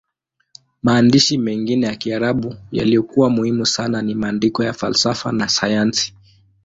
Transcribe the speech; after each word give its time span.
Maandishi 0.83 1.37
mengine 1.37 1.85
ya 1.87 1.95
Kiarabu 1.95 2.55
yaliyokuwa 2.71 3.29
muhimu 3.29 3.65
sana 3.65 4.01
ni 4.01 4.15
maandiko 4.15 4.63
ya 4.63 4.73
falsafa 4.73 5.31
na 5.31 5.49
sayansi. 5.49 6.13